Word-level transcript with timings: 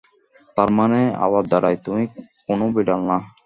তারমানে 0.57 1.01
আবার 1.25 1.43
দাঁড়ায়, 1.51 1.79
তুমি 1.85 2.03
কোন 2.45 2.59
বিড়াল 2.75 3.01
না। 3.09 3.17